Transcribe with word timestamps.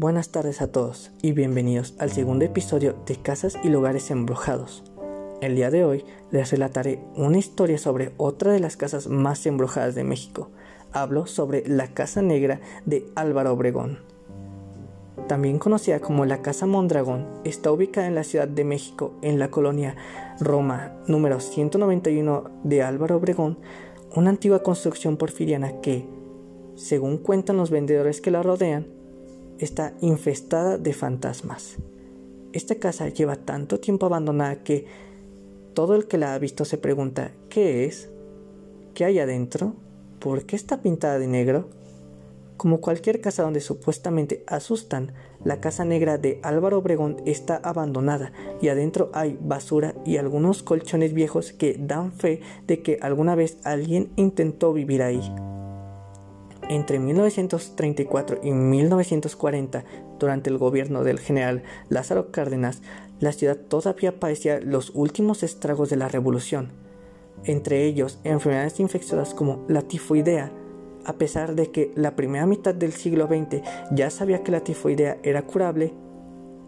Buenas 0.00 0.30
tardes 0.30 0.62
a 0.62 0.72
todos 0.72 1.10
y 1.20 1.32
bienvenidos 1.32 1.94
al 1.98 2.10
segundo 2.10 2.46
episodio 2.46 2.96
de 3.04 3.16
Casas 3.16 3.58
y 3.62 3.68
Lugares 3.68 4.10
Embrujados. 4.10 4.82
El 5.42 5.56
día 5.56 5.70
de 5.70 5.84
hoy 5.84 6.06
les 6.30 6.50
relataré 6.50 7.04
una 7.16 7.36
historia 7.36 7.76
sobre 7.76 8.14
otra 8.16 8.50
de 8.50 8.60
las 8.60 8.78
casas 8.78 9.08
más 9.08 9.44
embrujadas 9.44 9.94
de 9.94 10.04
México. 10.04 10.48
Hablo 10.90 11.26
sobre 11.26 11.68
la 11.68 11.88
Casa 11.88 12.22
Negra 12.22 12.62
de 12.86 13.04
Álvaro 13.14 13.52
Obregón. 13.52 13.98
También 15.28 15.58
conocida 15.58 16.00
como 16.00 16.24
la 16.24 16.40
Casa 16.40 16.64
Mondragón, 16.64 17.26
está 17.44 17.70
ubicada 17.70 18.06
en 18.06 18.14
la 18.14 18.24
Ciudad 18.24 18.48
de 18.48 18.64
México, 18.64 19.12
en 19.20 19.38
la 19.38 19.50
colonia 19.50 19.96
Roma 20.40 20.94
número 21.08 21.40
191 21.40 22.44
de 22.64 22.82
Álvaro 22.82 23.18
Obregón, 23.18 23.58
una 24.16 24.30
antigua 24.30 24.62
construcción 24.62 25.18
porfiriana 25.18 25.82
que, 25.82 26.08
según 26.74 27.18
cuentan 27.18 27.58
los 27.58 27.68
vendedores 27.68 28.22
que 28.22 28.30
la 28.30 28.42
rodean, 28.42 28.98
está 29.64 29.94
infestada 30.00 30.78
de 30.78 30.92
fantasmas. 30.92 31.76
Esta 32.52 32.74
casa 32.76 33.08
lleva 33.08 33.36
tanto 33.36 33.78
tiempo 33.78 34.06
abandonada 34.06 34.62
que 34.62 34.86
todo 35.74 35.94
el 35.94 36.06
que 36.06 36.18
la 36.18 36.34
ha 36.34 36.38
visto 36.38 36.64
se 36.64 36.78
pregunta 36.78 37.32
¿qué 37.48 37.84
es? 37.84 38.10
¿Qué 38.94 39.04
hay 39.04 39.18
adentro? 39.18 39.74
¿Por 40.18 40.44
qué 40.44 40.56
está 40.56 40.82
pintada 40.82 41.18
de 41.18 41.26
negro? 41.26 41.68
Como 42.56 42.80
cualquier 42.80 43.20
casa 43.20 43.42
donde 43.42 43.60
supuestamente 43.60 44.44
asustan, 44.46 45.12
la 45.44 45.60
casa 45.60 45.86
negra 45.86 46.18
de 46.18 46.40
Álvaro 46.42 46.78
Obregón 46.78 47.16
está 47.24 47.56
abandonada 47.56 48.32
y 48.60 48.68
adentro 48.68 49.10
hay 49.14 49.38
basura 49.40 49.94
y 50.04 50.18
algunos 50.18 50.62
colchones 50.62 51.14
viejos 51.14 51.52
que 51.52 51.76
dan 51.78 52.12
fe 52.12 52.40
de 52.66 52.82
que 52.82 52.98
alguna 53.00 53.34
vez 53.34 53.56
alguien 53.64 54.10
intentó 54.16 54.74
vivir 54.74 55.02
ahí. 55.02 55.22
Entre 56.70 57.00
1934 57.00 58.42
y 58.44 58.52
1940, 58.52 59.84
durante 60.20 60.50
el 60.50 60.56
gobierno 60.56 61.02
del 61.02 61.18
general 61.18 61.64
Lázaro 61.88 62.30
Cárdenas, 62.30 62.80
la 63.18 63.32
ciudad 63.32 63.56
todavía 63.56 64.20
padecía 64.20 64.60
los 64.60 64.92
últimos 64.94 65.42
estragos 65.42 65.90
de 65.90 65.96
la 65.96 66.06
revolución, 66.06 66.70
entre 67.42 67.86
ellos 67.86 68.20
enfermedades 68.22 68.78
infecciosas 68.78 69.34
como 69.34 69.64
la 69.66 69.82
tifoidea, 69.82 70.52
a 71.04 71.14
pesar 71.14 71.56
de 71.56 71.72
que 71.72 71.90
la 71.96 72.14
primera 72.14 72.46
mitad 72.46 72.72
del 72.72 72.92
siglo 72.92 73.26
XX 73.26 73.62
ya 73.90 74.08
sabía 74.08 74.44
que 74.44 74.52
la 74.52 74.60
tifoidea 74.60 75.18
era 75.24 75.42
curable, 75.42 75.92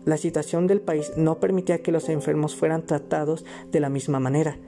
la 0.05 0.17
situación 0.17 0.67
del 0.67 0.81
país 0.81 1.13
no 1.17 1.39
permitía 1.39 1.81
que 1.81 1.93
los 1.93 2.09
enfermos 2.09 2.57
fueran 2.57 2.87
tratados 2.87 3.45
de 3.71 3.79
la 3.79 3.89
misma 3.89 4.19
manera 4.19 4.59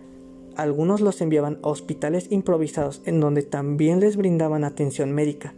algunos 0.56 1.00
los 1.00 1.20
enviaban 1.20 1.58
a 1.62 1.68
hospitales 1.68 2.28
improvisados 2.30 3.02
en 3.04 3.20
donde 3.20 3.42
también 3.42 4.00
les 4.00 4.16
brindaban 4.16 4.64
atención 4.64 5.12
médica. 5.12 5.54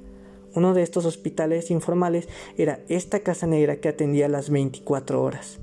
Uno 0.55 0.73
de 0.73 0.83
estos 0.83 1.05
hospitales 1.05 1.71
informales 1.71 2.29
era 2.57 2.81
esta 2.89 3.21
Casa 3.21 3.47
Negra 3.47 3.77
que 3.77 3.89
atendía 3.89 4.29
las 4.29 4.49
24 4.51 5.23
horas. 5.23 5.59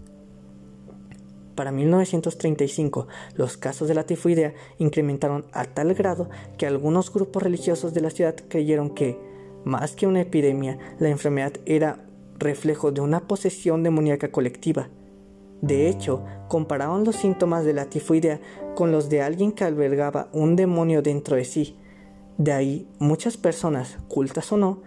Para 1.55 1.71
1935, 1.71 3.07
los 3.35 3.57
casos 3.57 3.87
de 3.87 3.93
la 3.93 4.05
tifoidea 4.05 4.53
incrementaron 4.79 5.45
a 5.51 5.65
tal 5.65 5.93
grado 5.93 6.29
que 6.57 6.65
algunos 6.65 7.13
grupos 7.13 7.43
religiosos 7.43 7.93
de 7.93 8.01
la 8.01 8.09
ciudad 8.09 8.35
creyeron 8.47 8.89
que, 8.89 9.19
más 9.63 9.95
que 9.95 10.07
una 10.07 10.21
epidemia, 10.21 10.79
la 10.99 11.09
enfermedad 11.09 11.53
era 11.65 12.05
reflejo 12.39 12.91
de 12.91 13.01
una 13.01 13.27
posesión 13.27 13.83
demoníaca 13.83 14.31
colectiva. 14.31 14.89
De 15.61 15.87
hecho, 15.87 16.23
compararon 16.53 17.03
los 17.03 17.15
síntomas 17.15 17.65
de 17.65 17.73
la 17.73 17.85
tifoidea 17.85 18.39
con 18.75 18.91
los 18.91 19.09
de 19.09 19.23
alguien 19.23 19.53
que 19.53 19.63
albergaba 19.63 20.29
un 20.33 20.55
demonio 20.55 21.01
dentro 21.01 21.35
de 21.35 21.45
sí. 21.45 21.77
De 22.37 22.51
ahí, 22.51 22.87
muchas 22.99 23.37
personas, 23.37 23.97
cultas 24.07 24.51
o 24.51 24.57
no, 24.57 24.83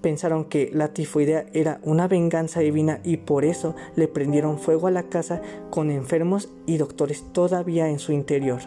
pensaron 0.00 0.46
que 0.46 0.70
la 0.72 0.94
tifoidea 0.94 1.44
era 1.52 1.78
una 1.82 2.08
venganza 2.08 2.60
divina 2.60 3.00
y 3.04 3.18
por 3.18 3.44
eso 3.44 3.76
le 3.96 4.08
prendieron 4.08 4.58
fuego 4.58 4.86
a 4.86 4.90
la 4.90 5.10
casa 5.10 5.42
con 5.68 5.90
enfermos 5.90 6.48
y 6.64 6.78
doctores 6.78 7.22
todavía 7.34 7.90
en 7.90 7.98
su 7.98 8.12
interior. 8.12 8.60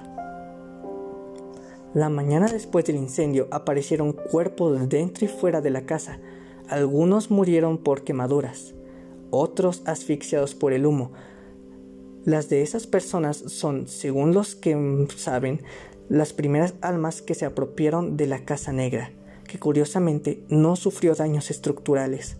La 1.96 2.10
mañana 2.10 2.46
después 2.46 2.86
del 2.86 2.98
incendio 2.98 3.48
aparecieron 3.50 4.14
cuerpos 4.14 4.90
dentro 4.90 5.26
y 5.26 5.28
fuera 5.28 5.60
de 5.60 5.72
la 5.72 5.88
casa. 5.88 6.20
Algunos 6.70 7.32
murieron 7.32 7.80
por 7.80 8.04
quemaduras, 8.04 8.76
otros 9.32 9.82
asfixiados 9.88 10.54
por 10.54 10.72
el 10.72 10.86
humo, 10.86 11.14
las 12.26 12.48
de 12.50 12.62
esas 12.62 12.88
personas 12.88 13.38
son, 13.38 13.88
según 13.88 14.34
los 14.34 14.56
que 14.56 15.08
saben, 15.16 15.62
las 16.10 16.32
primeras 16.32 16.74
almas 16.82 17.22
que 17.22 17.36
se 17.36 17.46
apropiaron 17.46 18.16
de 18.16 18.28
la 18.28 18.46
Casa 18.46 18.72
Negra, 18.72 19.12
que 19.46 19.60
curiosamente 19.60 20.44
no 20.48 20.76
sufrió 20.76 21.16
daños 21.16 21.52
estructurales. 21.52 22.38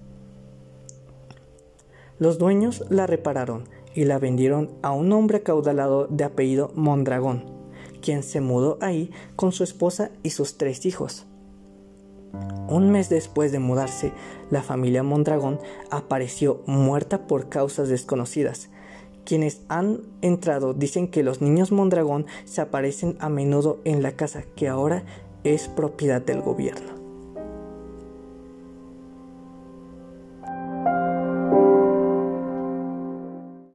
Los 2.18 2.38
dueños 2.38 2.86
la 2.90 3.08
repararon 3.08 3.68
y 3.94 4.06
la 4.06 4.20
vendieron 4.20 4.72
a 4.82 4.92
un 4.92 5.12
hombre 5.12 5.40
acaudalado 5.40 6.08
de 6.08 6.24
apellido 6.24 6.72
Mondragón, 6.76 7.44
quien 8.02 8.24
se 8.24 8.40
mudó 8.40 8.78
ahí 8.80 9.12
con 9.36 9.52
su 9.52 9.64
esposa 9.64 10.12
y 10.24 10.30
sus 10.30 10.58
tres 10.58 10.86
hijos. 10.86 11.26
Un 12.70 12.90
mes 12.92 13.10
después 13.10 13.52
de 13.52 13.60
mudarse, 13.60 14.14
la 14.50 14.64
familia 14.64 15.04
Mondragón 15.04 15.60
apareció 15.92 16.64
muerta 16.66 17.28
por 17.28 17.50
causas 17.50 17.90
desconocidas 17.90 18.70
quienes 19.26 19.62
han 19.70 20.02
entrado 20.22 20.74
dicen 20.74 21.08
que 21.08 21.24
los 21.24 21.42
niños 21.42 21.72
Mondragón 21.72 22.26
se 22.46 22.62
aparecen 22.62 23.18
a 23.20 23.30
menudo 23.30 23.80
en 23.84 24.04
la 24.04 24.14
casa 24.14 24.44
que 24.56 24.68
ahora 24.68 25.04
es 25.44 25.68
propiedad 25.68 26.22
del 26.22 26.42
gobierno. 26.42 27.03